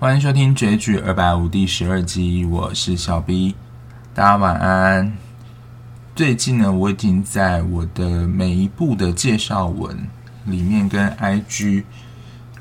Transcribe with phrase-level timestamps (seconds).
[0.00, 3.54] 欢迎收听追剧二百五第十二集，我是小 B，
[4.14, 5.12] 大家晚安。
[6.16, 9.94] 最近呢，我已经在我的每一部的介绍文
[10.46, 11.84] 里面跟 IG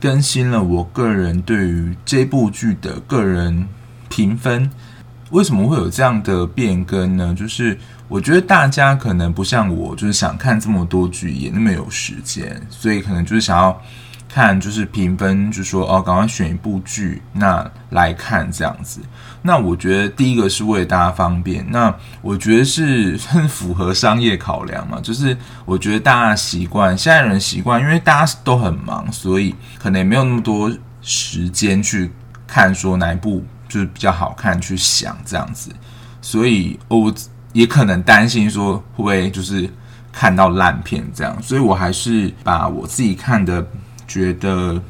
[0.01, 3.65] 更新了我个人对于这部剧的个人
[4.09, 4.69] 评分。
[5.29, 7.33] 为什么会有这样的变更呢？
[7.33, 7.79] 就是
[8.09, 13.81] 我觉得大家可能不像我，就是想看这么多剧也那么有时间，所以可能就是想要。
[14.31, 19.01] 看就是评分，就说哦，赶快选一部剧那来看这样子。
[19.41, 24.99] 那我觉得第一个是为了大家方便，那我觉得是很符合商业考量嘛。
[25.01, 32.11] 就是我觉得大家习惯，现在人习惯，因为大家都很忙，所以可能也没有那么多时间去
[32.45, 35.71] 看说哪一部就是比较好看去想这样子。
[36.21, 37.11] 所以我
[37.53, 39.67] 也可能担心说会不会就是
[40.11, 43.65] 看到烂片这样，所以我还是把我自己看的。
[44.09, 44.81] 觉得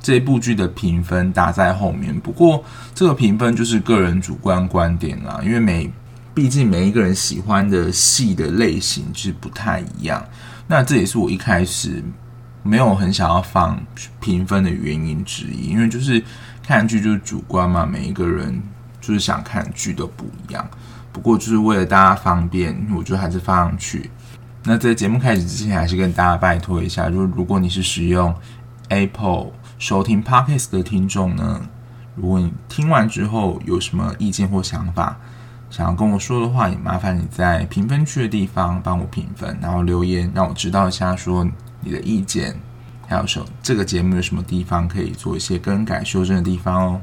[0.00, 5.90] 这部剧的评分打在后面，不过这个评分就是个人主观观点啦，因为每
[6.32, 10.24] 毕竟每一个人喜欢的戏的类型是不太一样，
[10.68, 12.02] 那这也是我一开始
[12.62, 13.84] 没有很想要放
[14.20, 16.22] 评分的原因之一，因为就是
[16.64, 18.62] 看剧就是主观嘛，每一个人
[19.00, 20.66] 就是想看剧都不一样，
[21.12, 24.10] 不过就是为了大家方便，我觉得还是放上去。
[24.64, 28.32] 那在节目开始之前，还是跟大家拜托一下，如如果你是使用
[28.90, 31.60] Apple 收听 Podcast 的听众呢，
[32.14, 35.18] 如果你听完之后有什么意见或想法，
[35.68, 41.44] 想要跟我说的话，也麻烦你在评分区的地方帮我评分，然后留言让我知道一下，说
[41.80, 42.54] 你的意见，
[43.08, 47.00] 还有说这个节目有什么地方可以做一些更改修正的地方哦。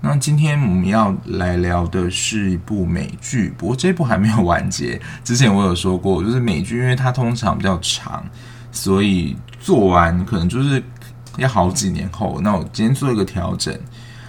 [0.00, 5.00] 那今天我们要来聊的是一部美剧，不过这部还没有完结。
[5.24, 8.24] 之前我有说过，就是美剧，因为它通常比较长，
[8.70, 10.80] 所以做完可能就是
[11.36, 12.40] 要好几年后。
[12.42, 13.76] 那我今天做一个调整。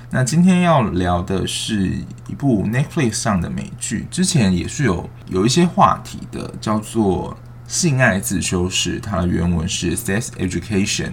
[0.10, 1.94] 那今天要聊的是
[2.28, 7.38] 一部 Netflix 上的美剧，之前也是有有一些话题的，叫做
[7.72, 11.12] 《性爱自修室》，它的原文是 Sex Education。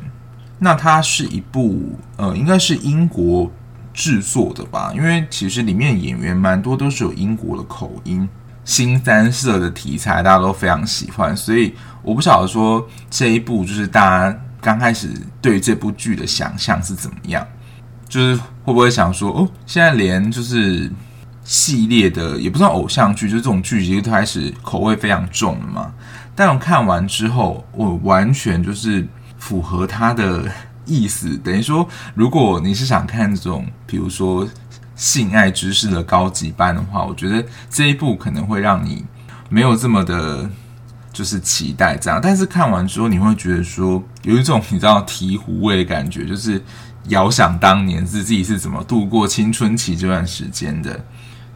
[0.59, 3.53] 那它是一部呃，应该是英国。
[3.97, 8.29] 制作的吧，因为其实里面演员蛮多都是有英国的口音，
[8.63, 17.45] 新三色的题材大家都非常喜欢，所以我不晓得说这一部就是大家刚开始对这部剧的想象是怎么样，
[18.07, 20.93] 就是会不会想说哦，现在连就是
[21.43, 25.95] 系列的也不算偶像剧，就是这种剧集都开始口味非常重了嘛？
[26.35, 29.09] 但我看完之后，我完全就是
[29.39, 30.45] 符合他的。
[30.87, 34.49] 意思等于说，如果你是想看这种，比如说
[34.95, 39.05] 性爱知识的高级班的话，我觉得这一部可能会让你
[39.51, 40.49] 没有这么的，
[41.13, 42.19] 就是期待这样。
[42.23, 46.63] 但是看完之后，你会觉得说，有一种你知道醍醐味的感觉，就是
[47.09, 51.05] 遥想当年自己是怎么度过青春期这段时间的。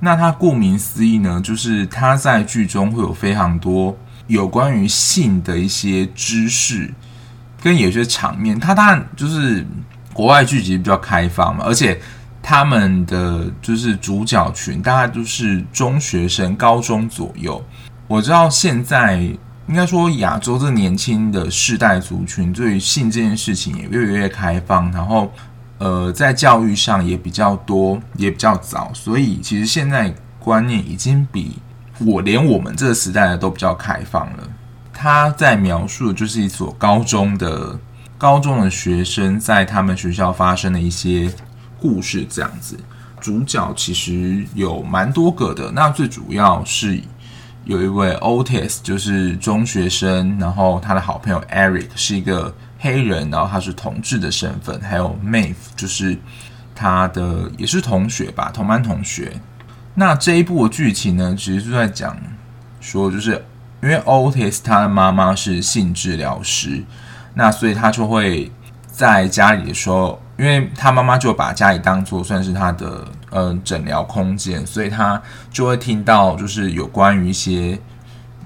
[0.00, 3.96] 那它顾名思义呢，就是它在剧中会有非常多
[4.26, 6.92] 有关于性的一些知识。
[7.62, 9.66] 跟有些场面，它当然就是
[10.12, 12.00] 国外剧集比较开放嘛，而且
[12.42, 17.62] 他们的就是主角群大概都是中学生、高中左右。
[18.08, 19.18] 我知道现在
[19.68, 25.30] 应该说亚洲这年轻的世代族群对性这件事情也越来越开放，然后
[25.78, 31.58] 呃在教育上也比较多，也比较早，所以其实现在观念已经比
[32.00, 34.48] 我连我们这个时代的都比较开放了。
[35.02, 37.74] 他在描述的就是一所高中的
[38.18, 41.32] 高中的学生在他们学校发生的一些
[41.80, 42.78] 故事，这样子。
[43.18, 47.00] 主角其实有蛮多个的，那最主要是
[47.64, 56.14] 有一位 Otis，就是中学生，然后他的好朋友 Eric 是一个黑人，然后他是同志的身份，还有 Mave 就是
[56.74, 59.32] 他的也是同学吧，同班同学。
[59.94, 62.14] 那这一部的剧情呢，其实就在讲
[62.82, 63.42] 说就是。
[63.82, 66.84] 因为 Otis 他的妈妈是性治疗师，
[67.34, 68.52] 那所以他就会
[68.86, 75.20] 在家里的时候，因为他妈妈就把家里当做算是他的呃诊疗空间，所以他
[75.50, 77.78] 就会听到就是有关于一些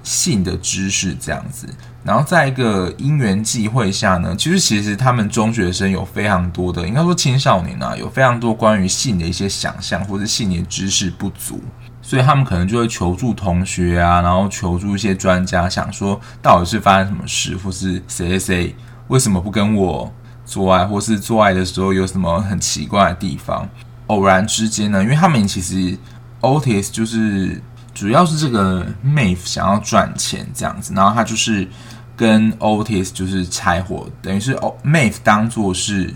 [0.03, 1.69] 性的知识这样子。
[2.05, 11.61] 然后在一个因缘际会下呢，其实其实他们中学生有非常多的，应该说青少年啊，有非常多关于性的一些想象或者性的知识不足。
[12.07, 18.77] 所以他们可能就会求助同学啊，然后求助一些专家，想说到底是发生什么事，或是谁谁谁
[19.09, 20.13] 为什么不跟我
[20.45, 23.67] 做爱，或是做爱的时候有什么很奇怪的地方。
[24.09, 25.97] 偶然之间呢，因为他们其实
[26.43, 27.63] Otis 就是
[27.95, 31.67] 主要是这个 m a v e 想要赚钱这样子，然后他就是
[32.15, 34.55] 跟 Otis 就是拆伙，等于是
[34.85, 36.15] Maeve 当做是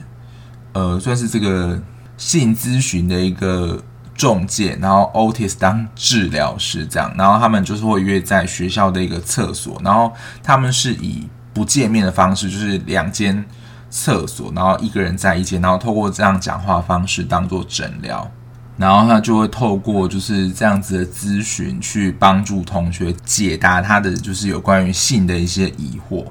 [0.74, 1.80] 呃算是这个
[2.18, 3.82] 性咨询的一个
[4.18, 10.12] 中介，然后 Otis 当治疗师这样，然后他们就是会约在学校的一个厕所，然后
[10.42, 13.44] 他们是以不见面的方式，就是两间
[13.88, 18.28] 厕所，然后一个人在一间，然后透过这样讲话方式当做诊疗，
[18.76, 26.24] 然后他就会透过就是这样子的咨询去帮助同学解答他的就是有关于性的一些疑惑，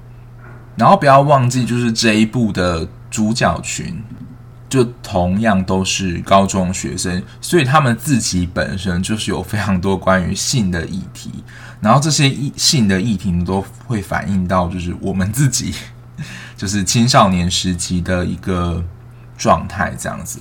[0.75, 4.03] 然后不要忘记就是这一部的主角群。
[4.69, 11.31] 就同样都是高中学生，所以他们自己本身就是有非常多关于性的议题，
[11.79, 15.73] 然后这些性的议题都会反映到就是我们自己，
[16.57, 18.83] 就是青少年时期的一个
[19.37, 20.39] 状态这样子。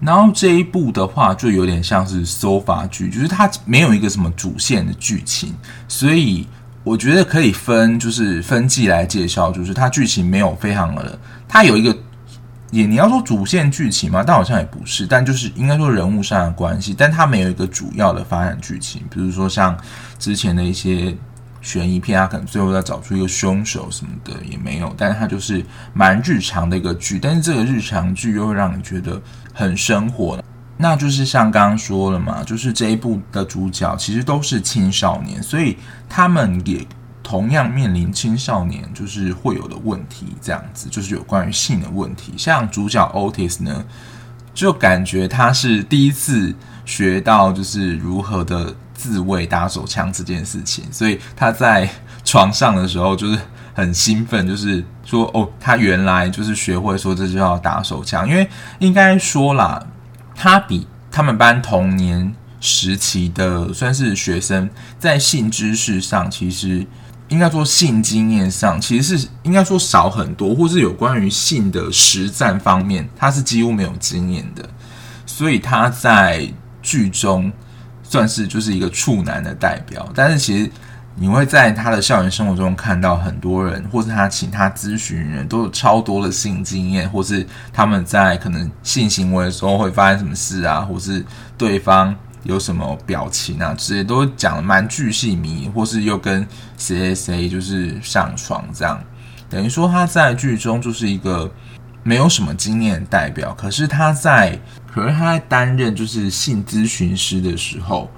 [0.00, 5.54] 然后这一部的话就有点像是搜法剧，就是它没有一个什么主线的剧情，
[5.88, 6.46] 所以
[6.84, 11.96] 我觉得可以分就是分季来介绍，就是它剧情没有非常的，它有一个。
[12.72, 19.76] 也你要说主线剧情嘛，但好像也不是，但就是应该说人物上的关系，但它没有一个主要的发展剧情，比如说像
[20.18, 21.14] 之前的一些
[21.60, 29.20] 悬疑片，它可能最后要找出一个凶手什么的也没有，但是它就是蛮日常的一个剧，但是这个日常剧又会让你觉得
[29.52, 30.42] 很生活，
[30.78, 35.76] 那就是像刚刚说了嘛，就是这一部的主角其实都是青少年，所以
[36.08, 36.86] 他们也。
[37.32, 42.34] 同样面临青少年就是会有的问题，这样子就是有关于性的问题。
[42.36, 43.82] 像主角 Otis 呢，
[44.52, 51.88] 就感觉他是第一次学到就是如何的自慰打手枪这件事情，所以他在
[52.22, 53.38] 床上的时候就是
[53.72, 58.46] 很兴奋，就是说哦，他原来就是学会说这就叫打手枪，因为
[58.78, 59.82] 应该说啦，
[60.34, 64.68] 他比他们班同年时期的算是学生，
[64.98, 66.86] 在性知识上其实。
[67.32, 74.62] 应该说性经验上其实是应该说少很多，或是有关于性的实战方面，他是几乎没有经验的，
[75.24, 76.46] 所以他在
[76.82, 77.50] 剧中
[78.02, 80.06] 算是就是一个处男的代表。
[80.14, 80.70] 但是其实
[81.14, 91.24] 你会在他的校园生活中看到很多人，或是他请他咨询人都有超多的性经验，或是他们在可能性行为的时候会发生什么事啊，或是
[91.56, 92.14] 对方。
[92.44, 93.74] 有什么表情啊？
[93.78, 96.46] 这些都讲得蛮巨细靡遗，或是又跟
[96.76, 99.02] 谁谁谁就是上床这样，
[99.48, 101.50] 等于说他在剧中就是一个
[102.02, 103.54] 没有什么经验的代表。
[103.54, 104.58] 可是他在，
[104.92, 108.10] 可是他在担任就是性咨询师的时候，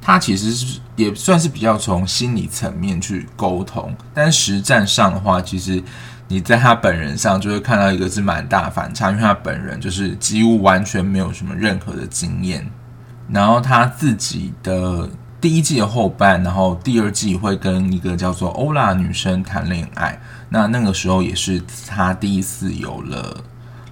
[0.00, 3.96] 他其实是也算是比较从心理层面去沟通。
[4.12, 5.82] 但实战上的话，其实
[6.28, 12.70] 你在他本人上就会看到一个是蛮大反差，因为他本人就是几乎完全没有什么任何的经验。
[13.32, 15.08] 然后他自己的
[15.40, 20.20] 第一季的后半，然后第二季会跟一个叫做欧拉女生谈恋爱。
[20.48, 23.42] 那那个时候也是他第一次有了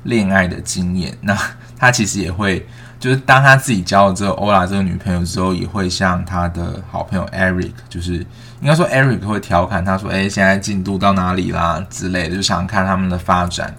[0.03, 1.17] 恋爱的经验。
[1.21, 1.39] 那
[1.79, 2.67] 他其实也会，
[2.99, 8.15] 就是当他自己交了这个欧拉这个女朋友之后，也会向他的好朋友 Eric，就是
[8.61, 13.73] 应该说 Eric 会调侃他说：“哎，现在进度到哪里啦？”之类的，就想看他们的发展。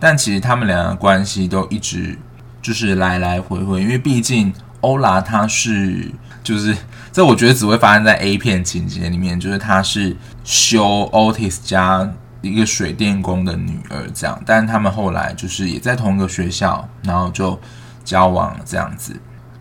[0.00, 2.18] 但其实他们俩的关系都一直
[2.62, 4.52] 就是来来回回，因为毕竟。
[4.82, 6.10] 欧拉，他是
[6.44, 6.76] 就是
[7.12, 12.08] 这，我觉得只会发生在 A 片情节里面，就是她是修 Otis 家
[12.40, 17.58] 一个水电工的女儿这样，但他们后来就是也在同一个学校，然后就
[18.04, 19.14] 交往这样子。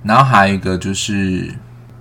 [0.04, 1.54] 然后还有一个就是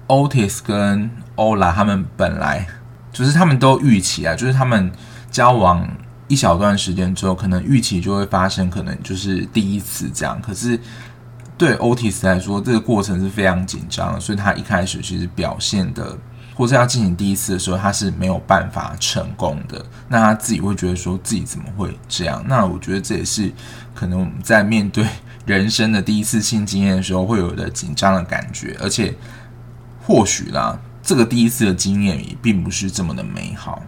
[0.08, 2.66] Otis 跟欧拉他们本来
[3.12, 4.90] 就是他们都预期啊，就是他们
[5.30, 5.86] 交往
[6.26, 10.80] 一小段时间之后，可能预期就会发生，可能就是第一次这样，可是。
[11.60, 16.16] 对 Otis 来说，这个过程是非常紧张的，所以他一开始其实表现的，
[16.54, 19.84] 或是要进行第一次的时候，他是没有办法成功的。
[20.08, 22.42] 那他自己会觉得说自己怎么会这样？
[22.48, 23.52] 那我觉得这也是
[23.94, 25.06] 可能我们在面对
[25.44, 29.14] 人生的第一次性经验的时候会有的紧张的感觉，而且
[30.06, 33.82] 或许啦，这个第一次的经验也并不是这么的美好。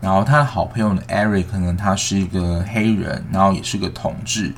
[0.00, 4.54] 然后他的好朋友呢，Eric 可能他是一个黑人，然后也是个同志。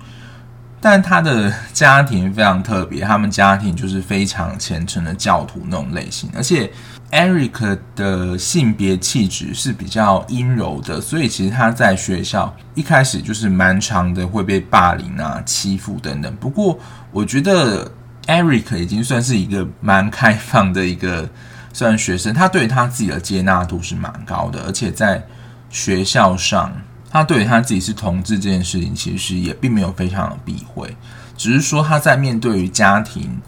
[0.85, 6.69] 但他的家庭非常特别，他们家庭就是非常虔诚的教徒那种类型，而且
[7.13, 16.35] Eric 的性别气质是比较阴柔的，所以其实他在学校一开始就是蛮常的会被霸凌啊、欺负等等。
[16.41, 16.77] 不过
[17.13, 17.89] 我觉得
[18.27, 21.31] Eric 已经算是一个蛮开放的一个
[21.73, 25.25] 算学生，他对他自己的接纳度是蛮高的，而且在
[25.71, 26.73] 学校上。
[27.13, 30.97] 他对于他自己是同志这件事情，其实也并没有非常的避讳，
[31.37, 33.39] 只是说他在面对于家庭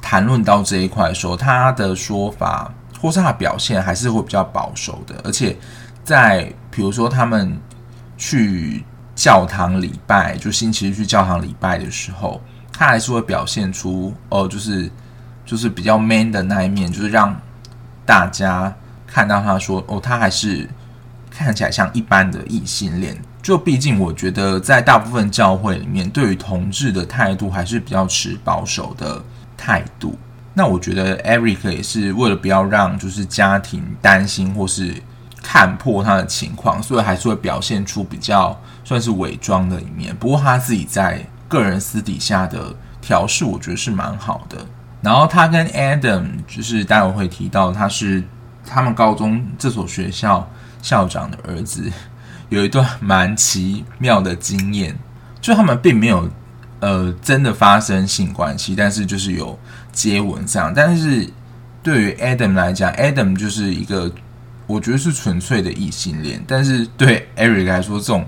[0.00, 5.54] 谈论到这一块的时候，他的说法或是他的表现还是会比较保守的，而且
[6.02, 7.54] 在比如说他们
[8.16, 8.82] 去
[9.14, 12.40] 教堂礼拜，就星期日去教堂礼拜的时候，
[12.72, 14.90] 他还是会表现出哦，就是
[15.44, 17.38] 就是比较 man 的那一面，就是让
[18.06, 18.74] 大家
[19.06, 20.66] 看到他说哦，他还是
[21.30, 23.16] 看起来像一般的异性恋。
[23.42, 29.22] 就毕竟我觉得在大部分教会里面，对于同志的态度还是比较持保守的
[29.56, 30.18] 态度。
[30.52, 34.94] 那我觉得 Eric 也是为了不要让就是家庭担心或是
[35.42, 40.14] 看破他的情况，所以还是会表现出比较算是伪装的一面。
[40.16, 44.58] 不过他自己在个人私底下的调试，我觉得是蛮好的。
[45.00, 48.22] 然后他跟 Adam 就是待会会提到，他是
[48.66, 50.46] 他们高中这所学校
[50.82, 51.90] 校长的儿子，
[52.50, 54.98] 有一段蛮奇妙的经验，
[55.40, 56.28] 就他们并没有
[56.80, 59.58] 呃真的发生性关系，但是就是有。
[59.92, 61.28] 接吻这样，但是
[61.82, 64.08] 对于 Adam 来讲，Adam 就是一个
[64.68, 68.24] 我觉得是纯粹的异性恋，但是对 Eric 来说，这种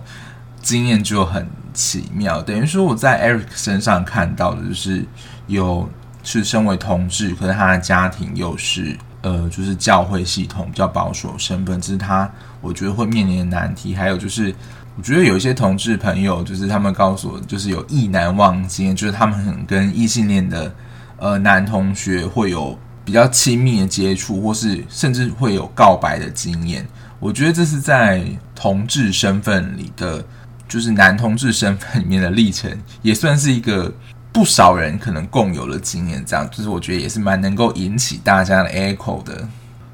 [0.61, 2.43] 经验就很奇妙。
[2.43, 5.07] 等于说我在 Eric 身上看到的就是
[5.47, 5.89] 有
[6.25, 13.95] 是身为同志，可是他的家庭又是呃，就是教会系统比较保守身份，这是他我觉得会面临的难题。
[13.95, 14.55] 还有就是，
[14.97, 20.73] 我觉得有一些同志朋友，就是他们告诉我，就是有意难忘经验，就是他们很跟异性恋的。
[21.19, 26.85] 呃，男同学会有比较亲密的接触，或是甚至会有告白的经验。
[27.21, 28.27] 我觉得这是在
[28.57, 30.25] 同志身份里的，
[30.67, 33.95] 就是男同志身份里面的历程，也算是一个
[34.33, 36.25] 不少人可能共有的经验。
[36.25, 39.47] 这样，就是我觉得也是蛮能够引起大家的 echo 的。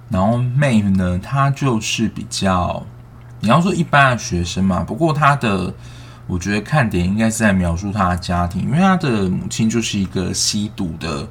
[0.08, 2.84] 然后 Mave 呢，他就是比较，
[3.40, 5.74] 你要说一般的学生嘛，不过他的。
[6.30, 11.26] 我觉得看点应该是在描述他的家庭，因为他的母亲就是一个吸毒的，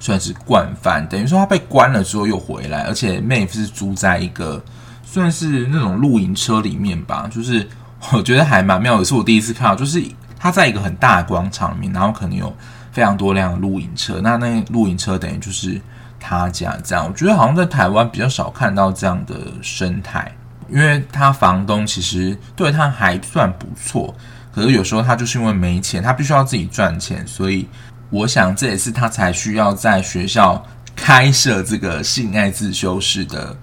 [0.00, 1.06] 算是惯犯。
[1.06, 4.64] 等于说他被关了之后又回来，而且 Mave 是住在一个
[5.04, 7.68] 算是那种露营车里面吧，就是
[8.10, 10.02] 我觉得还蛮妙的，是我第一次看到，就是
[10.38, 12.54] 他在一个很大的广场里面，然后可能有
[12.92, 15.80] 非常多辆露营车，那那露营车等于就是
[16.20, 17.06] 他家这样。
[17.06, 20.32] 我觉得好像在台湾比较少看到这样的生态，
[20.68, 24.14] 因为他房东其实对他还算不错。
[24.50, 27.68] 可是有时候他就是因为没钱，他必须要自己赚钱，所以
[28.10, 30.64] 我想这也是他才需要在学校
[30.96, 33.56] 开设这个性爱自修室的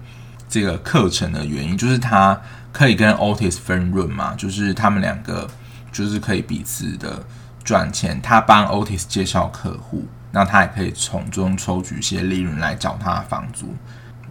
[0.48, 2.40] 这个课程的原因，就是他
[2.72, 5.50] 可以跟 Otis 分润嘛，就是他们两个
[5.96, 7.24] 就是可以彼此的
[7.64, 13.74] 赚钱，他帮 Otis 介绍客户，那他也可以从中抽取一些利润来缴他的房租，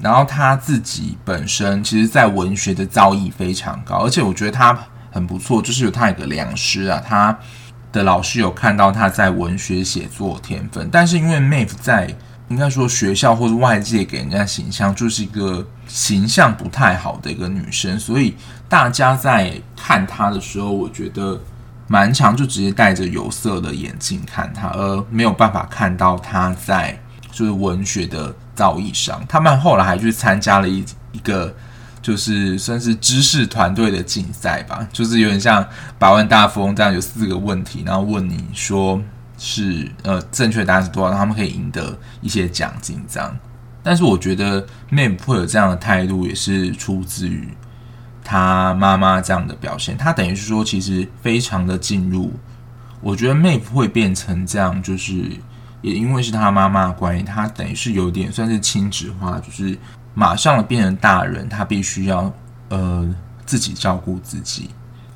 [0.01, 4.79] 然后他自己本身其实在文学的造诣非常高，而且我觉得他。
[5.15, 7.39] 很不错，就是有他一个良师啊，他
[7.93, 12.13] 的老师有看到他在文学写作天分，但是因为 Mave 在
[12.49, 18.35] 应该说学校或者外界给人家形象就是一个形象不太好的一个女生，所以
[18.69, 21.41] 大家在看她的时候，我觉得
[21.87, 26.99] 蛮常就直接戴着有色的眼镜看他，而没有办法看到他在
[27.31, 29.25] 就是文学的造诣上。
[29.29, 31.55] 他们后来还去参加了一一个。
[32.05, 35.67] 就是算是知识团队的竞赛吧，就是有点像
[35.99, 39.01] 百万大富翁这样，有四个问题，然后问你说
[39.39, 43.35] 是呃正确答案是多少，他们可以赢得一些奖金这样。
[43.83, 47.49] 但是我觉得 m a p 会有这样的态度，也是出自于
[48.25, 49.97] 他妈妈这样的表现。
[49.97, 52.33] 他等于是说，其实非常的进入。
[53.01, 55.15] 我觉得 Maeve 会变成这样，就是
[55.83, 59.79] 也因为是他妈妈的关系，他等于是有点算是亲职化，就是。
[60.17, 62.33] 马上变成大人，他必须要
[62.69, 63.13] 呃
[63.45, 64.71] 自己照顾自己，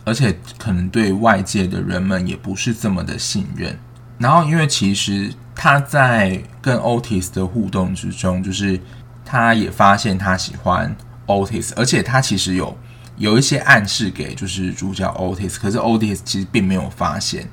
[0.04, 3.78] 而且可能对外界的人们也不是这么的信任。
[4.18, 8.80] 然后，因为其实他在跟 Otis 的互动之中，就是
[9.24, 10.92] 他也发现他喜欢
[11.28, 12.76] Otis，而且他其实有
[13.18, 17.48] 有一些暗示给就是主角 Otis，可是 Otis 其实并没有发现。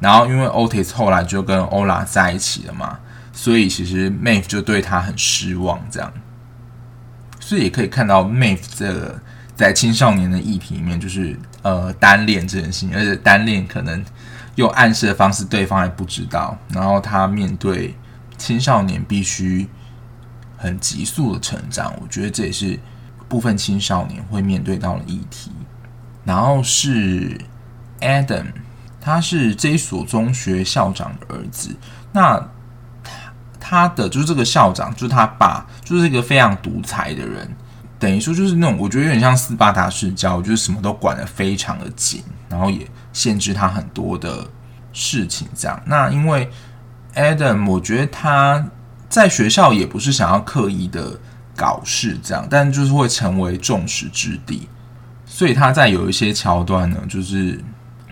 [0.00, 2.98] 然后，因为 Otis 后来就跟 Ola 在一起了嘛，
[3.32, 6.12] 所以其实 m a v e 就对他很失望，这样。
[7.40, 9.18] 所以也可以看到 Maeve 这个
[9.54, 14.04] 在青少年的议题里面，就是呃单恋这件事情，而且单恋可能
[14.56, 16.58] 用暗示的方式，对方还不知道。
[16.68, 17.94] 然后他面对
[18.36, 19.66] 青少年必须
[20.56, 22.78] 很急速的成长，我觉得这也是
[23.28, 25.50] 部分青少年会面对到的议题。
[26.24, 27.38] 然后是
[28.00, 28.46] Adam，
[29.00, 31.76] 他是这一所中学校长的儿子。
[32.12, 32.48] 那
[33.60, 37.50] 他的就是这个校长，就是他爸，就是一个非常独裁的人，
[37.98, 44.46] 等于说就是那种我觉得有点像斯巴达式教，就是什么都管得非常的紧，然后也限制他很多的
[44.92, 45.48] 事情。
[45.54, 46.50] 这样，那因为
[47.14, 48.66] Adam，我觉得他
[49.08, 51.18] 在学校也不是想要刻意的
[51.56, 54.68] 搞事这样，但就是会成为众矢之的，
[55.26, 57.62] 所以他在有一些桥段呢，就是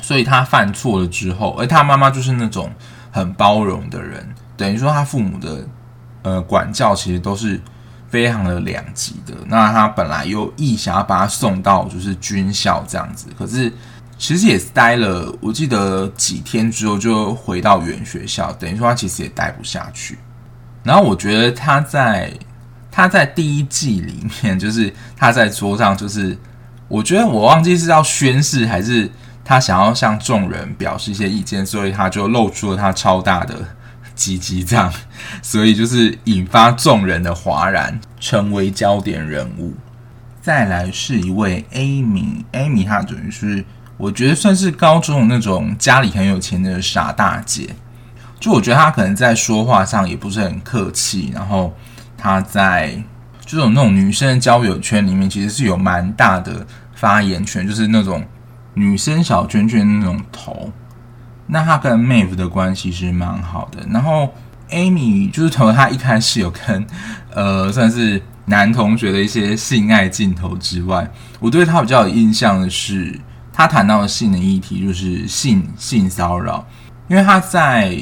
[0.00, 2.70] 所以他犯错了之后，而他妈妈就是那种。
[3.14, 5.68] 很包容的人，等于说他父母的
[6.22, 7.60] 呃管教其实都是
[8.08, 9.34] 非常的两极的。
[9.48, 13.70] 那他本来又意想要把他送到就是军校这样子，可是
[14.16, 20.18] 其实也待了，我记得几天之后就回到原学校，等于说他其实也待不下去。
[20.82, 22.32] 然后我觉得他在
[22.92, 26.38] 他在第一季里面，就是他在桌上，就是
[26.86, 29.10] 我觉得我忘记是要宣誓还是。
[29.44, 33.56] 他想要向众人表示一些意见，所以他就露出了他超大的
[34.14, 34.90] 鸡鸡，这样，
[35.42, 39.74] 所以就是引发众人的哗然，成为焦点人物。
[40.40, 43.64] 再来是一位 Amy，Amy 她等于是
[43.96, 47.74] 我觉得算是高中那种家里很有钱的傻大姐，
[48.38, 51.76] 就我觉得她可能在说话上也不是很客气，然后
[52.22, 53.02] 她在
[53.44, 56.64] 这种那种女生的交友圈里面，其实是有蛮大的
[56.94, 58.24] 发言权，就是那种。
[58.74, 60.72] 女生小圈圈那种头，
[61.46, 63.86] 那她跟 Mave 的关系是蛮好的。
[63.90, 64.32] 然后
[64.70, 66.86] Amy 就是从她一开始有跟
[67.34, 71.06] 呃算是男同学的一些性爱镜头之外，
[71.38, 73.20] 我对她比较有印象的是，
[73.52, 76.66] 她谈到的性的议题就是性性骚扰，
[77.08, 77.94] 因为她在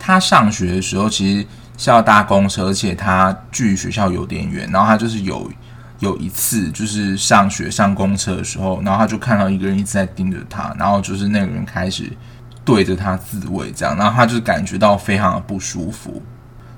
[0.00, 1.46] 她上学的时候其实
[1.78, 5.50] 是要搭公车，而且他距学校有点远，然后他就是有。
[6.00, 12.12] 有一次，就是上学上公车的时候，然后他就看到一个人一直在盯着他，然后就是那个人开始
[12.64, 16.22] 对着他自慰，这样，然后他就感觉到非常的不舒服。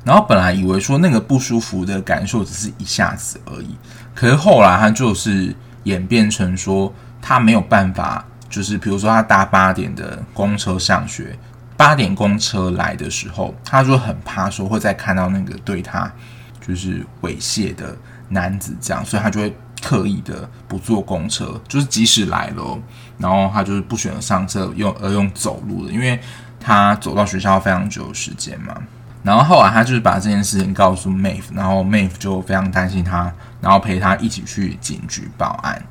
[0.04, 3.76] 然后本来以为说那个不舒服的感受只是一下子而已，
[4.14, 6.90] 可是后来他就是演变成说
[7.20, 11.38] 他没有办法，就是比如说他搭八点的公车上学，
[11.80, 16.12] 八点公车来的时候，他就很怕说会再看到那个对他
[16.60, 17.96] 就是猥亵的。
[18.32, 22.78] 男子这样，所以他就会刻意的不坐公车，就是即使来了，
[23.18, 26.16] 然后他就是不选择上车，用而用走路的，因为
[26.60, 28.72] 他走到学校非常久的时间嘛。
[29.24, 35.84] 然后后来他就是把这件事情告诉 Maeve，然后 Maeve 就非常担心他，然后陪他一起去警局报案。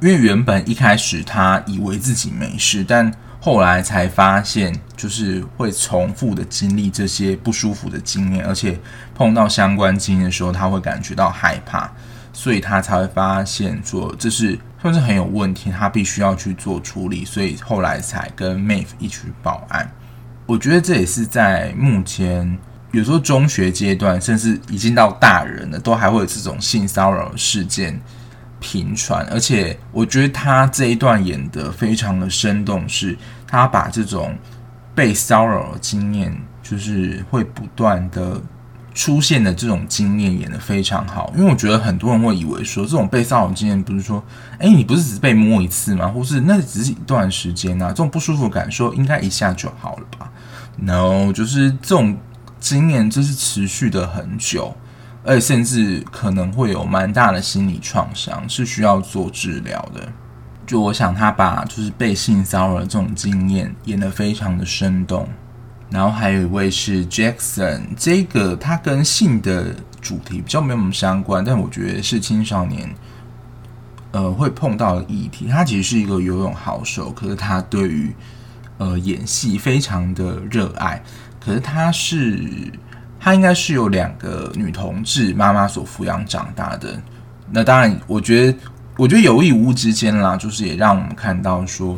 [0.00, 3.12] 因为原本一开始他以为自己没事，但
[3.44, 8.78] 后来才发现，就是会重复的经历这些不舒服的经验，而且
[9.16, 11.90] 碰到相关经验的时候，他会感觉到害怕，
[12.32, 19.90] 所以他才会发现说这是算是很有问题，他必须要去做处理，所以后来才跟 Maeve 一起报案。
[20.46, 22.56] 我觉得这也是在目前
[22.92, 28.00] 有时候中学阶段，甚至已经到大人了，都还会有这种性骚扰事件。
[28.62, 34.38] 频传，而且我觉得他这一段演得非常的生动，是他把这种
[34.94, 38.40] 被骚扰的经验，就是会不断的
[38.94, 41.32] 出现的这种经验演得非常好。
[41.36, 44.22] 因为我觉得很多人会以为说，这种被骚扰经验不是说，
[44.58, 46.06] 哎，你不是只是被摸一次吗？
[46.06, 50.30] 或是那只是一段时间啊，这种不舒服感受应该一下就好了吧
[50.76, 52.16] ？No，就是这种
[52.60, 54.76] 经验就是持续的很久。
[55.24, 60.12] 而且甚至可能会有蛮大的心理创伤，是需要做治疗的。
[60.66, 65.28] 就我想，他把就是被性骚扰的这种经验演得非常的生动。
[65.90, 72.88] 然后还有一位是 Jackson，这个他跟性的主题比较没有那么相关，但我觉得是青少年
[74.10, 75.46] 呃会碰到的议题。
[75.48, 78.12] 他其实是一个游泳好手，可是他对于
[78.78, 81.00] 呃演戏非常的热爱，
[81.38, 82.72] 可是他是。
[83.24, 87.00] 他应该是有两个女同志妈妈所抚养长大的。
[87.48, 88.58] 那当然，我觉得，
[88.96, 91.96] 我觉得有意无物之间啦，就是也让我们看到说，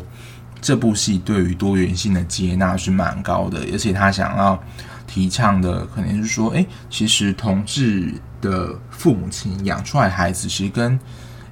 [0.61, 3.65] 这部戏对于多元性的接纳是蛮高的。
[3.73, 4.63] 而且他想要
[5.07, 10.99] 提倡的，可能是说，诶，其实同志的父母亲养出来孩子，其实跟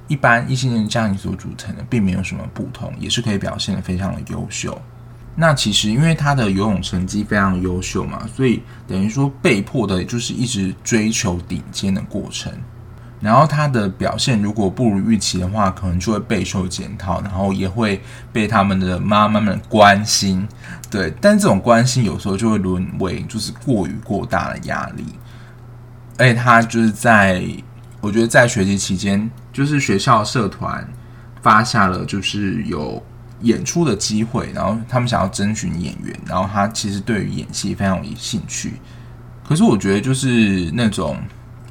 [0.06, 4.80] 一般异性恋家庭所组成的，并没有什么不同，也是可以表现的非常的优秀。
[5.36, 12.52] 那其实因为他的游泳成绩非常优秀嘛，所以等于说被迫的就是一直追求顶尖的过程。
[13.20, 18.00] 然后他的表现如果不如预期的话，可能就会备受检讨，然后也会
[18.32, 20.46] 被他们的妈妈们关心。
[20.88, 25.04] 对，但这种关心有时候就会沦为就是过于过大的压力。
[26.16, 27.44] 而且他就是在
[28.00, 30.86] 我觉得在学习期间，就是学校社团
[31.42, 33.04] 发下了就是有。
[33.44, 38.74] 演出的机会，然后他们想要征询演员，然后他其实对于演戏非常有兴趣。
[39.46, 41.18] 可是我觉得，就是那种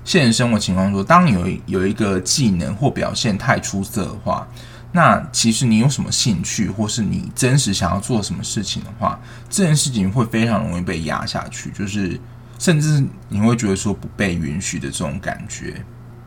[0.06, 4.48] 现实生活情况说，当你有有一个技能或表现太出色的话，
[4.92, 12.20] 那其实你有什么兴趣，或是你真实想要做什么事情的话，这件事情会非常容易被压下去，就是
[12.60, 15.84] 甚至你会觉得说不被允许的这种感觉。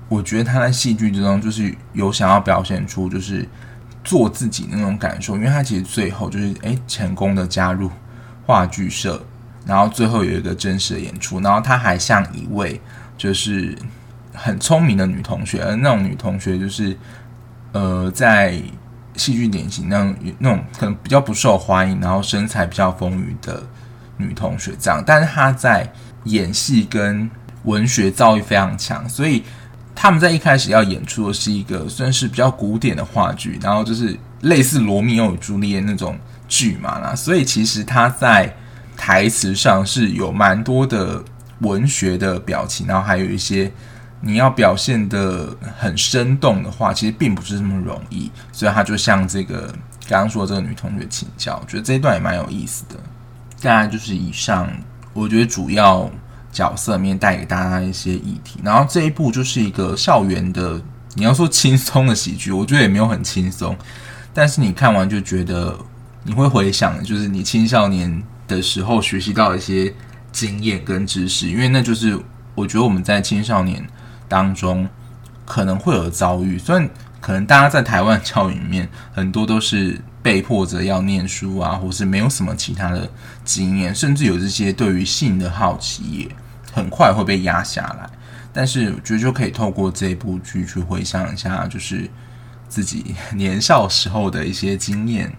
[0.08, 3.48] 我觉得他在戏剧之中就是有想要表现出就是。
[4.06, 7.90] 做自己那种感受，因为他其实最后就是诶成功的加入
[8.46, 9.20] 话剧社，
[9.66, 12.80] 然后最后有一个真实的演出，然后他还像一位
[13.18, 13.76] 就是
[14.32, 16.96] 很聪明的女同学，而那种女同学就是
[17.72, 18.54] 呃在
[19.16, 23.60] 戏剧典型那种那种可能比较不受欢迎，然后身材比较丰腴的
[24.18, 25.92] 女同学这样，但是她在
[26.24, 27.28] 演戏跟
[27.64, 29.42] 文学造诣非常强，所以
[29.96, 38.54] 他们在一开始要演出的是一个算是比较古典的话剧，然后就是类似罗密欧与朱丽叶那种剧嘛啦，所以其实他在
[38.96, 41.24] 台词上是有蛮多的
[41.60, 43.72] 文学的表情，然后还有一些
[44.20, 48.30] 你要表现得很生动的话，其实并不是这么容易。
[48.52, 49.74] 所以他就向这个
[50.08, 52.96] 刚刚说的这个女同学请教，我觉得这一段也蛮有意思的。
[53.62, 54.70] 大概就是以上，
[55.14, 56.10] 我觉得主要
[56.56, 58.60] 角色面带给大家一些议题。
[58.64, 60.80] 然后这一部就是一个校园的，
[61.14, 63.76] 你要说轻松的喜剧，我觉得也没有很轻松，
[64.32, 65.76] 但是你看完就觉得
[66.22, 68.22] 你会回想，就是你青少年。
[68.48, 69.92] 的时候学习到一些
[70.30, 72.16] 经验跟知识，因为那就是
[72.54, 73.84] 我觉得我们在青少年
[74.28, 74.88] 当中
[75.44, 76.56] 可能会有遭遇。
[76.56, 76.88] 虽然
[77.20, 83.10] 可能大家在台湾教育里面很多都是被迫着要念书啊，或是没有什么其他的
[83.44, 86.28] 经验，甚至有这些对于性的好奇也
[86.76, 88.08] 很快会被压下来。
[88.52, 92.08] 但是我觉得就可以透过这部剧去回想一下，就是
[92.68, 95.32] 自己年少时候的一些经验。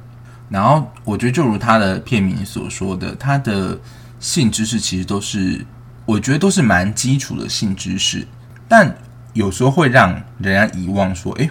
[0.49, 3.79] 然后我觉得，就如他的片名所说的，他的
[4.19, 5.65] 性知识其实都是，
[6.05, 8.25] 我觉得都是蛮基础的性知识，
[8.67, 8.95] 但
[9.33, 11.49] 有时候会让人家遗忘，说，诶，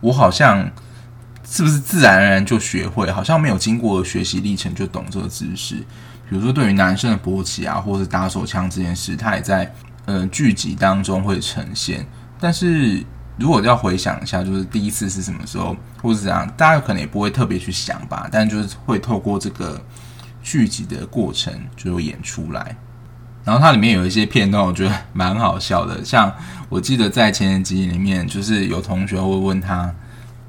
[0.00, 0.70] 我好像
[1.44, 5.84] 是不是自然而然就学会，好像没有经过学习历程就懂这个知识。
[6.28, 9.72] 比如说，对于男生的勃起啊，或是打手枪这件事，他也在
[10.06, 12.06] 呃剧集当中会呈现，
[12.40, 13.04] 但是。
[13.40, 18.28] 如果要回想一下，就是第一次是什么时候，或是怎样，大家可能也不会特别去想吧。
[18.32, 19.80] 但就是会透过这个
[20.42, 22.74] 剧集的过程，就演出来。
[23.44, 26.04] 然后它里面有一些片段，我觉得蛮好笑的。
[26.04, 26.34] 像
[26.68, 29.94] 我记得在前几集里面，就是有同学会问他，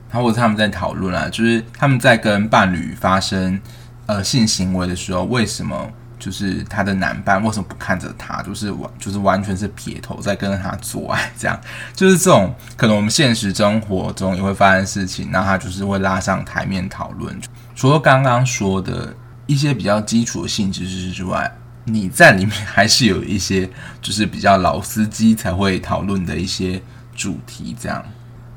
[0.09, 3.61] 他或者他们在讨论啊，就是他们在跟伴侣发生
[4.09, 5.87] 呃性行为的时候，为什么？
[6.17, 8.41] 就是他的男伴为什么不看着他？
[8.43, 11.57] 就是完，就是完全是撇头在跟着他做爱，这样
[11.93, 17.39] 就是这种可能我们现实生活中也会发生事情，那他就是会拉上台面讨论。
[17.73, 21.49] 除了刚刚说的一些比较基础的性知识之外，
[21.85, 23.69] 你在里面还是有一些
[24.01, 26.81] 就是比较老司机才会讨论的一些
[27.15, 28.03] 主题，这样。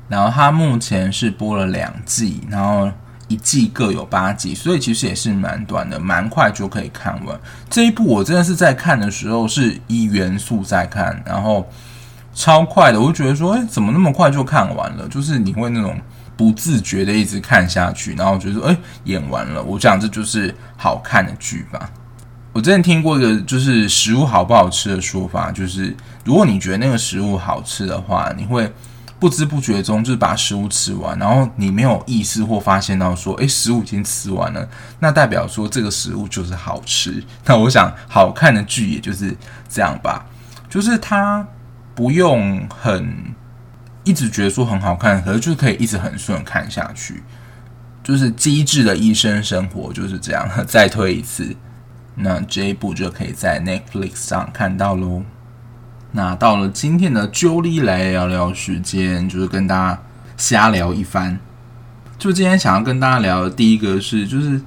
[0.09, 2.91] 然后他目前是播了两季，然后。
[3.33, 7.39] 一季各有八集，所以其实也是蛮短的，蛮快就可以看完。
[7.67, 11.67] 这一部我真的是在看的时候是以元素在看，然后
[12.35, 15.07] 超快的，我就觉得说，哎，怎么那么快就看完了？
[15.07, 15.99] 就是你会那种
[16.37, 19.63] 不自觉的一直看下去，然后觉得说，哎，演完了。
[19.63, 21.89] 我讲这就是好看的剧吧。
[22.51, 28.71] 我之前听过一个就是食物好不好吃的说法，就是如果你觉得那个食物好吃的话，你会。
[29.23, 34.67] 不知不觉中就是把食物吃完，然后你没有意识或发现到说，诶，食物已经吃完了，
[34.99, 37.23] 那代表说这个食物就是好吃。
[37.45, 39.33] 那我想好看的剧也就是
[39.69, 40.25] 这样吧，
[40.69, 41.47] 就是它
[41.95, 43.33] 不用很
[44.03, 47.23] 一直觉得说很好看，可是就可以一直很顺看下去。
[48.03, 50.45] 就是机智的医生生活就是这样。
[50.67, 51.55] 再推一次，
[52.15, 55.23] 那这一部就可以在 Netflix 上看到喽。
[56.15, 59.99] 那到了今天的 Jolie 来聊聊时间，就是跟大家
[60.37, 61.39] 瞎聊一番。
[62.19, 64.61] 就今天想要跟大家聊的第一个是，就是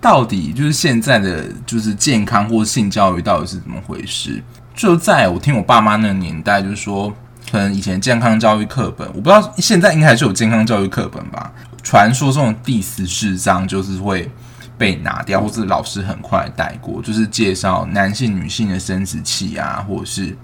[0.00, 4.40] 到底就是现在的就是健康或性教育到底是怎么回事？
[4.72, 7.12] 就在我听我爸妈那个年代，就是说
[7.50, 11.52] 可能以前健康教育课本，我不知道现在应该还是有健康教育课本吧？
[11.82, 14.30] 传说中的第十四章就是会
[14.78, 20.36] 被拿掉，或是老师很快带过，就是介绍男性、女性的生殖器啊，或者是。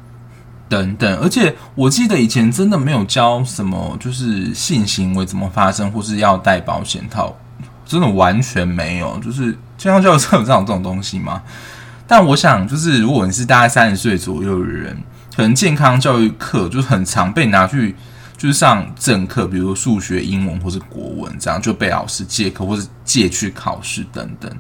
[0.69, 7.37] 等等，而且我记得以前真的没有教什么，就是性行为怎么发生，或是要戴保险套，
[7.87, 9.19] 真的完全没有。
[9.19, 11.43] 就是健康教育上有这种这种东西吗？
[12.07, 14.97] 但我想，就是如果你是大概三十岁左右的人，
[15.37, 17.95] 可能健康教育课就很常被拿去
[18.37, 24.51] 就是上正课，比如数学、英文或是国文，这样就被老师借课或是借去考试等等。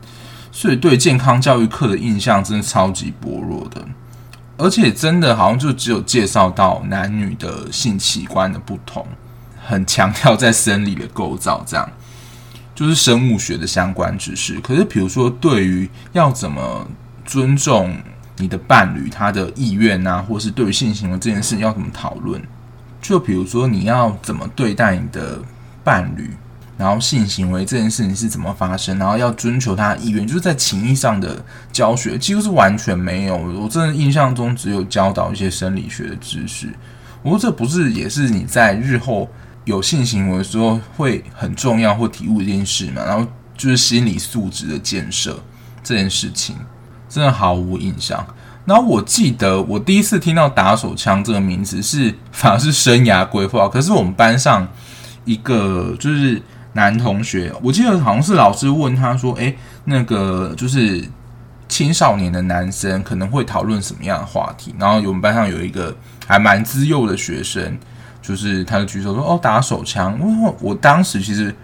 [0.53, 3.85] 所以对健康教育课的印象真的超级薄弱的。
[4.57, 9.07] 而且真的好像就只有介绍到男女的性器官的不同，
[9.67, 11.91] 很强调在生理的构造，这样
[12.75, 14.61] 就是生物学的相关知识。
[14.61, 16.87] 可是，比如说对于要怎么
[17.25, 17.97] 尊重
[18.37, 22.41] 你的伴侣他的意愿啊，或是对于性行为这件事要怎么讨论？
[23.01, 25.39] 就比如说你要怎么对待你的
[25.83, 26.31] 伴侣，
[26.77, 33.37] 然后性行为这件事情是怎么发生，然后要征求他的意愿，就是在情意上的教学几乎是完全没有。
[33.37, 36.69] 我真的印象中只有教导一些生理学的知识。
[37.23, 39.31] 不过这不是也是你在日后
[39.65, 43.05] 有性行为的时候会很重要或体悟一件事嘛？
[43.05, 43.25] 然后
[43.57, 45.41] 就是心理素质的建设
[45.85, 46.57] 这件事情，
[47.09, 48.27] 真的毫无印象。
[48.65, 54.67] 然后我记得我第一次听到打手枪这个名词是反而是生涯规划，可是我们班上
[55.25, 56.43] 一个就是。
[56.75, 61.03] 男同学，我记得好像是老师问他说：“诶，那个就是
[61.69, 67.79] 青少年的男生可能会讨论什么样的话题？”然后我们班上有一个还蛮资幼的学生，
[68.21, 71.55] 就是他就举手说：“哦，打手枪。”我我当时其实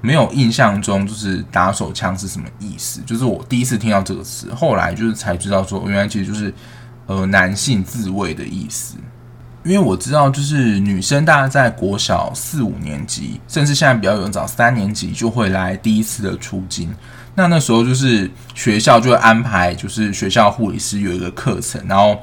[0.00, 6.52] 没有印象中就是打手枪是什么意思，就是我第一次听到这个词，后来就是才知道说，原来其实就是
[7.06, 8.96] 呃男性自慰的意思。
[9.66, 16.88] 因为我知道，就是女生大概在国小四五年级，甚至现在比较有人早三年级就会来第一次的出经。
[17.34, 22.16] 那那时候就是学校就会安排，就是学校护理师有一个课程，然后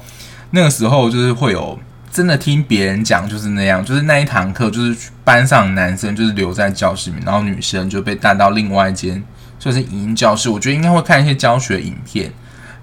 [0.51, 1.77] 那个时候就是会有
[2.09, 9.21] 真的听别人讲，就是那样，就是那一堂课就是班上男生就是留在教室里面，然后女生就被带到另外一间，
[9.59, 10.49] 就是影音教室。
[10.49, 12.31] 我觉得应该会看一些教学影片。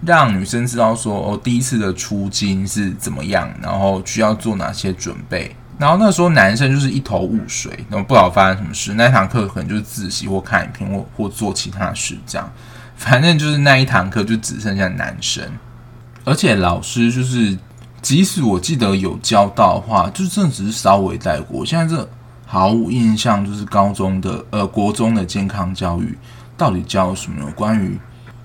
[0.05, 5.55] 让女生知道说哦，第一次的初经是怎么样，然后需要做哪些准备。
[5.79, 8.93] 然后那时候男生就是一头雾水，然后不知道发生什么事。
[8.95, 12.51] 那一堂课可能就是自习或看影片或或做其他事这样。
[12.97, 15.43] 反正就是那一堂课就只剩下男生，
[16.25, 17.57] 而且老师就是，
[18.03, 21.65] 即使我记得有教到的话，就真的只是稍微带过。
[21.65, 22.07] 现在这
[22.47, 26.19] 毫无印象，就是高中的呃国中的健康教育
[26.59, 27.99] 到底教什么有关于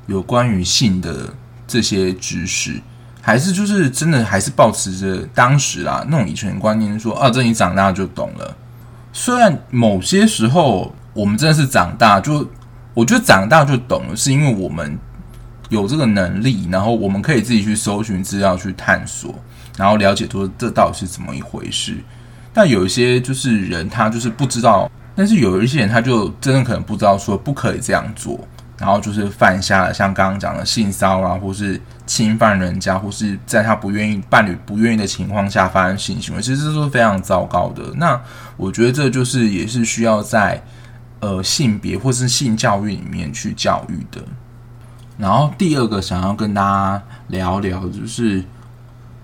[0.07, 1.33] 有关于性的。
[1.67, 2.79] 这些知识，
[3.21, 8.55] 还是就是真的，还是保持着当时啊那种以前观念，说啊，这你长大就懂了。
[9.11, 12.47] 虽然某些时候我们真的是长大，就
[12.93, 14.97] 我觉得长大就懂了，是因为我们
[15.69, 19.33] 有这个能力，然后我们可以自己去搜寻资料去探索，
[19.77, 21.95] 然后了解说这到底是怎么一回事。
[22.53, 28.39] 但有一些就是人，他就是不知道，但是有一些人他就真的可能不知道说不可以这样做。
[28.77, 37.83] 然后就是犯下了像刚刚讲的性骚扰，或是侵犯人家，或是在他不愿意、伴侣不愿意的情况下发生性行为，其实这都是非常糟糕的。
[37.95, 38.19] 那
[38.57, 40.61] 我觉得这就是也是需要在
[41.21, 44.21] 呃性别或是性教育里面去教育的。
[45.17, 48.43] 然后第二个想要跟大家聊聊，就是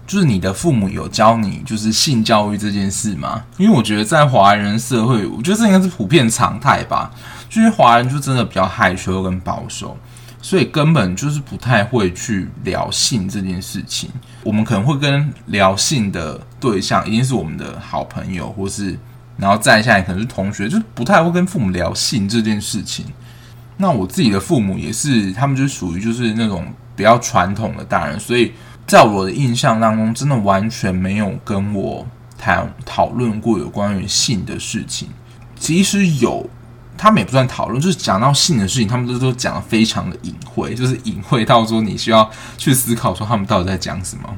[0.07, 3.43] 就是你的父母有教你就是性教育这件事吗？
[3.57, 7.11] 因为我觉得在华人社会，我觉得这应该是普遍常态吧。
[7.53, 9.97] 因为华人就真的比较害羞跟保守，
[10.41, 14.09] 所以根本就是不太会去聊性这件事情。
[14.43, 18.97] 我们可能会跟聊性的对象一定是我们的好朋友，或是
[19.35, 23.05] 然后再下来可能是同学，就不太会跟父母聊性这件事情。
[23.75, 28.53] 那我自己的父母也是，他们就属于就是那种比较传统的大人，所以
[28.87, 35.09] 在我的印象当中，真的完全没有跟我谈讨论过有关于性的事情。
[35.55, 36.49] 即使有。
[37.01, 44.29] 他们也不算讨论，就是讲到性的事情，他们都都讲得非常的隐晦，就是隐晦到说你需要去思考说他们到底在讲什么。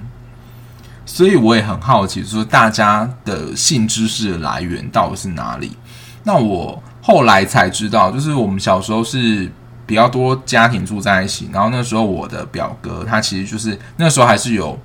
[1.06, 5.76] 所以我也很好奇，说大家的性知识的来源到底是哪里？
[6.24, 9.52] 那我后来才知道，就是我们小时候是
[9.86, 14.80] 比较多家庭住在一起，然后那时候我的表哥他其实就是那时候还是有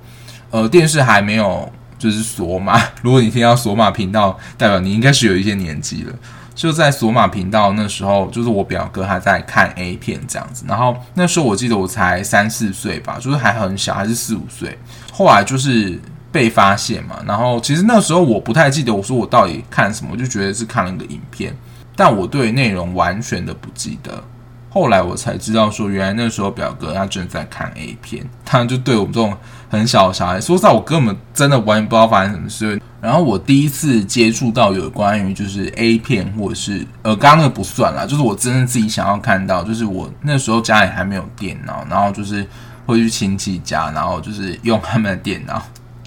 [0.51, 6.13] 呃电视还没有就是锁码，如果你听到锁码频道，代表你应该是有一些年纪了。
[6.59, 14.77] 就在索马频道那时候，就是我表哥他在看 A 片这样子，然后那时候我记得我才三四岁吧，就是还很小，还是四五岁。
[15.09, 15.97] 后来就是
[16.33, 21.55] 被发现嘛，然后其实那时候我不太记得，我说我到底看什么，我就觉得是看了一个影片，
[21.95, 24.21] 但我对内容完全的不记得。
[24.69, 29.33] 后来我才知道，说原来那时候表哥他正在看 A 片，他就对我们这种
[29.69, 32.81] 很小的小孩，说实在，我根本真的完全不知道发生什么事。
[33.01, 42.45] 然后我第一次接触到有关于就是 A 片，或者是呃，刚刚那个不算啦，就是我真的自己想要看到，就是我那时候家里还没有电脑，然后就是
[42.85, 45.61] 会去亲戚家，然后就是用他们的电脑，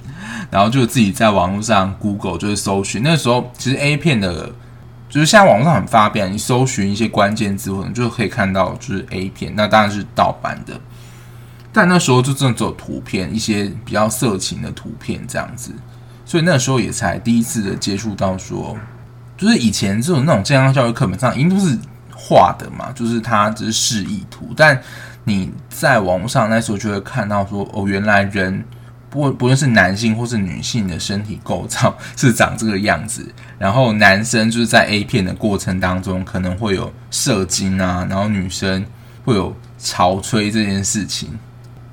[0.50, 3.02] 然后就自己在网络上 Google 就是搜寻。
[3.02, 4.50] 那时候其实 A 片的。
[5.08, 10.80] 就是现在网络上很方便，你搜寻一些关键字，可能就可以看到就是 A 片，那当然是盗版的。
[11.70, 15.70] 但那时候就真的只有图片，一些比较色情的图片这样子，
[16.32, 18.74] 所以那时候也才第一次的接触到说，
[19.36, 21.76] 就是以前这种那种健康教育课本上，应该都是
[22.10, 24.80] 画的嘛，就是它只是示意图，但
[25.24, 28.64] 你在网络上那时候就会看到说，哦，原来人
[29.10, 38.82] 不不论是男性或是女性的身体构造 是长这个样子，然后男生就是在 A 片的过程当中可能会有射精啊，然后女生
[39.26, 41.28] 会有潮吹这件事情，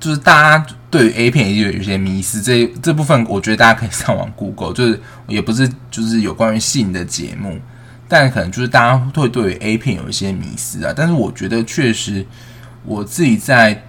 [0.00, 7.60] 就是大家对于 A 片也有有些迷思，这这部分我觉得大家可以上网 Google，就是也不是就是有关于性的节目，
[8.08, 12.26] 但可能就是大家会对于 A 片有一些迷思啊，但是我觉得确实
[12.84, 13.84] 我自己在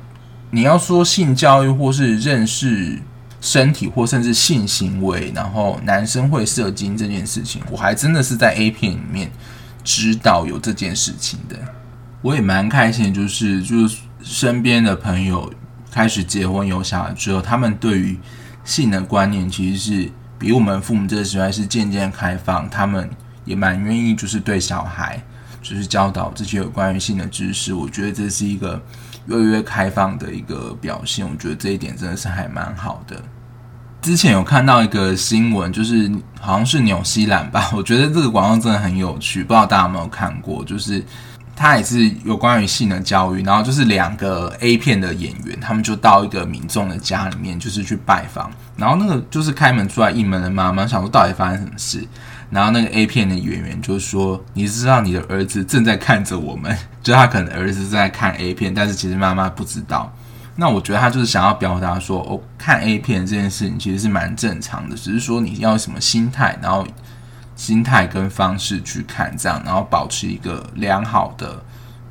[0.52, 3.00] 你要说性教育或是认识。
[3.44, 9.32] 身体或甚至性行为，然后男生会射精这件事情，我还真的是在 A 片里面
[9.84, 11.58] 知道有这件事情的。
[12.22, 15.52] 我也蛮开心，就是就是身边的朋友
[15.92, 18.18] 开始结婚有小孩之后，他们对于
[18.64, 23.10] 性的观念其实是比我们父母这个时代是渐渐开放，他们
[23.46, 25.22] 也蛮愿意就是对小孩
[25.62, 27.74] 就是教导这些有关于性的知识。
[27.74, 28.82] 我觉得这是一个。
[29.28, 33.22] 越来越开放的一个表现，我觉得这一点真的是还蛮好的。
[34.02, 40.66] 之前有看到一个新闻，就是好像是纽西兰吧， 我觉得这个广告真的很有趣，不知道大家有没有看过？
[40.66, 41.06] 就是
[41.56, 52.04] 它也是有关于性的教育，然后就是两个 A 片的演员，他们就到一个民众的家里面，就是去拜访，然后那个就是开门出来应门的妈妈，想说到底发生什么事。
[52.50, 60.12] 然后那个 A 片的演员就说：“你知道你的儿子正在看着我们，就他可能儿子正在看 A 片，但是其实妈妈不知道。
[60.56, 66.86] 那我觉得他就是想要表达说，哦，看 A 片这件事情其实是蛮正常的，只是说你要什么心态，然后
[67.56, 71.64] 心态跟方式去看这样，然后保持一个良好的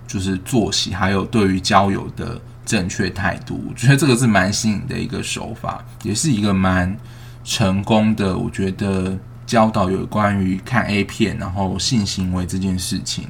[0.07, 3.62] 就是作息，还有对于交友的正确态度。
[3.68, 6.96] 我觉得这个是蛮新颖的一个手法，也是一个蛮
[7.44, 8.37] 成功的。
[8.37, 9.18] 我觉得。”
[9.50, 13.26] 教导有关于看 A 片，然后性行为这件事情。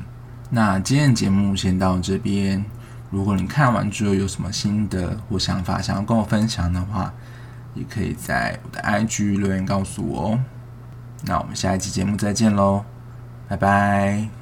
[0.51, 2.63] 那今天节目先到这边。
[3.11, 7.13] 如果你看完之后有什么心得或想法想要跟我分享的话，
[7.75, 10.41] 也可以在我的 IG 留言告诉我哦。
[11.25, 12.85] 那我们下一期节目再见喽，
[13.49, 14.40] 拜拜。